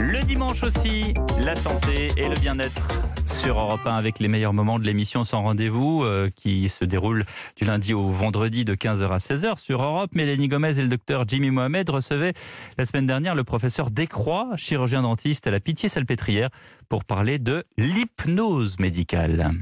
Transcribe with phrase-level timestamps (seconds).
[0.00, 1.12] Le dimanche aussi,
[1.44, 2.88] la santé et le bien-être
[3.26, 7.26] sur Europe 1 avec les meilleurs moments de l'émission Sans Rendez-vous euh, qui se déroule
[7.56, 10.10] du lundi au vendredi de 15h à 16h sur Europe.
[10.14, 12.32] Mélanie Gomez et le docteur Jimmy Mohamed recevaient
[12.78, 16.48] la semaine dernière le professeur Décroix, chirurgien dentiste à la Pitié-Salpêtrière,
[16.88, 19.52] pour parler de l'hypnose médicale.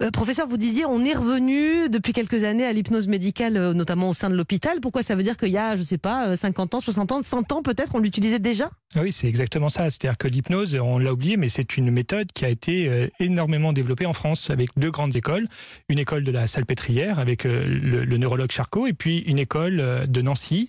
[0.00, 4.10] Euh, professeur, vous disiez, on est revenu depuis quelques années à l'hypnose médicale, euh, notamment
[4.10, 4.80] au sein de l'hôpital.
[4.80, 7.50] Pourquoi ça veut dire qu'il y a, je sais pas, 50 ans, 60 ans, 100
[7.50, 8.70] ans peut-être, on l'utilisait déjà?
[8.94, 9.90] Ah Oui, c'est exactement ça.
[9.90, 13.72] C'est-à-dire que l'hypnose, on l'a oublié, mais c'est une méthode qui a été euh, énormément
[13.72, 15.48] développée en France avec deux grandes écoles.
[15.88, 20.68] Une école de la Salpêtrière avec le neurologue Charcot et puis une école de Nancy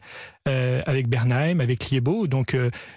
[0.85, 2.27] avec Bernheim, avec Liebo.
[2.27, 2.55] Donc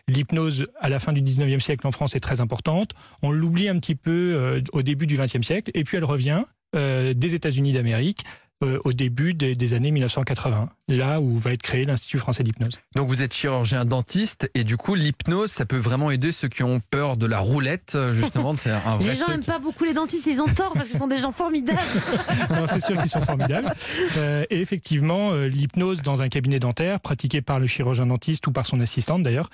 [0.08, 2.92] l'hypnose à la fin du 19e siècle en France est très importante.
[3.22, 6.42] On l'oublie un petit peu au début du 20e siècle et puis elle revient
[6.74, 8.24] euh, des États-Unis d'Amérique
[8.62, 12.80] euh, au début des, années 1980, là où va être créé l'Institut français d'hypnose.
[12.94, 16.62] Donc vous êtes chirurgien dentiste et du coup l'hypnose, ça peut vraiment aider ceux qui
[16.62, 18.54] ont peur de la roulette, justement.
[18.56, 20.92] C'est un vrai les gens n'aiment pas beaucoup les dentistes, ils ont tort parce que
[20.92, 21.80] ce sont des gens formidables.
[22.68, 23.72] c'est sûr qu'ils sont formidables.
[24.16, 28.66] Euh, et effectivement, l'hypnose dans un cabinet dentaire, pratiquée par le chirurgien dentiste ou par
[28.66, 29.48] son assistante d'ailleurs,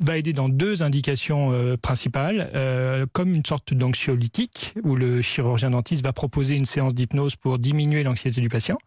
[0.00, 5.70] va aider dans deux indications euh, principales, euh, comme une sorte d'anxiolytique, où le chirurgien
[5.70, 8.78] dentiste va proposer une séance d'hypnose pour diminuer l'anxiété du patient.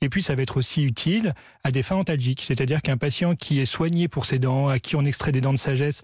[0.00, 3.60] Et puis ça va être aussi utile à des fins antalgiques, c'est-à-dire qu'un patient qui
[3.60, 6.02] est soigné pour ses dents, à qui on extrait des dents de sagesse,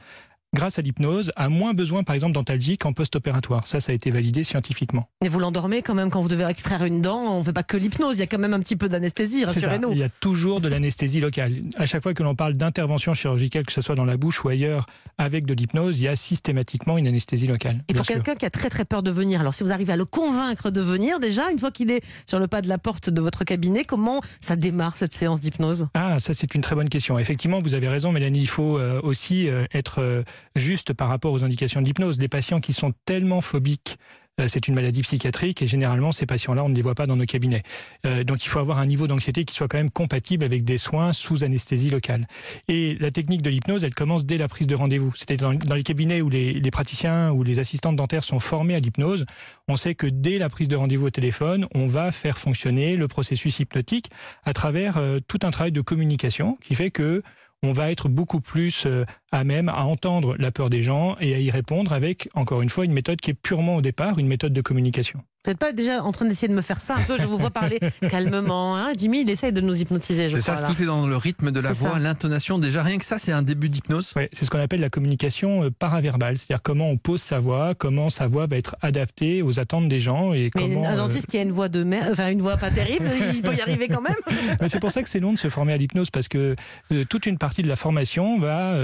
[0.55, 3.67] grâce à l'hypnose, a moins besoin, par exemple, d'antalgique en post-opératoire.
[3.67, 5.09] Ça, ça a été validé scientifiquement.
[5.25, 7.37] Et vous l'endormez quand même quand vous devez extraire une dent.
[7.37, 9.45] On ne fait pas que l'hypnose, il y a quand même un petit peu d'anesthésie,
[9.45, 9.93] rassurez-nous.
[9.93, 11.55] Il y a toujours de l'anesthésie locale.
[11.77, 14.49] À chaque fois que l'on parle d'intervention chirurgicale, que ce soit dans la bouche ou
[14.49, 14.87] ailleurs,
[15.19, 17.83] avec de l'hypnose, il y a systématiquement une anesthésie locale.
[17.89, 19.97] Et pour quelqu'un qui a très très peur de venir, alors si vous arrivez à
[19.97, 23.11] le convaincre de venir déjà, une fois qu'il est sur le pas de la porte
[23.11, 25.87] de votre cabinet, comment ça démarre cette séance d'hypnose?
[25.95, 27.19] Ah, ça c'est une très bonne question.
[27.19, 30.23] Effectivement, vous avez raison, Mélanie, il faut euh, aussi euh, être euh,
[30.57, 32.19] juste par rapport aux indications de l'hypnose.
[32.19, 33.99] Les patients qui sont tellement phobiques
[34.41, 37.17] euh, c'est une maladie psychiatrique et généralement ces patients-là, on ne les voit pas dans
[37.17, 37.63] nos cabinets.
[38.07, 40.79] Euh, donc il faut avoir un niveau d'anxiété qui soit quand même compatible avec des
[40.79, 42.27] soins sous anesthésie locale.
[42.67, 45.13] Et la technique de l'hypnose, elle commence dès la prise de rendez-vous.
[45.17, 49.27] C'est-à-dire dans, les cabinets où les, praticiens ou les assistantes dentaires sont formés à l'hypnose,
[49.69, 53.09] on sait que dès la prise de rendez-vous au téléphone, on va faire fonctionner le
[53.09, 54.09] processus hypnotique
[54.45, 57.23] à travers euh, tout un travail de communication qui fait que
[57.63, 58.89] on va être beaucoup plus
[59.33, 62.69] à même à entendre la peur des gens et à y répondre avec, encore une
[62.69, 65.23] fois, une méthode qui est purement au départ une méthode de communication.
[65.45, 67.37] Vous n'êtes pas déjà en train d'essayer de me faire ça un peu Je vous
[67.37, 68.77] vois parler calmement.
[68.77, 70.31] Hein Jimmy, il essaye de nous hypnotiser.
[70.31, 72.61] C'est ça, tout est dans le rythme de la voix, l'intonation.
[72.61, 74.13] Déjà, rien que ça, c'est un début d'hypnose.
[74.15, 76.39] Oui, c'est ce qu'on appelle la communication euh, paraverbale.
[76.39, 79.99] C'est-à-dire comment on pose sa voix, comment sa voix va être adaptée aux attentes des
[79.99, 80.33] gens.
[80.33, 82.71] Et Mais un dentiste euh, qui a une voix de merde, enfin une voix pas
[82.71, 84.15] terrible, il peut y arriver quand même.
[84.61, 86.55] Mais c'est pour ça que c'est long de se former à l'hypnose parce que
[86.93, 88.77] euh, toute une partie de la formation va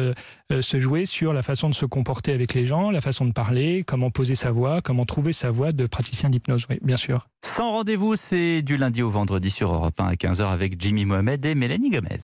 [0.60, 3.84] se jouer sur la façon de se comporter avec les gens, la façon de parler,
[3.86, 6.66] comment poser sa voix, comment trouver sa voix de praticien d'hypnose.
[6.70, 7.28] Oui, bien sûr.
[7.44, 11.44] Sans rendez-vous, c'est du lundi au vendredi sur Europe 1 à 15h avec Jimmy Mohamed
[11.44, 12.16] et Mélanie Gomez.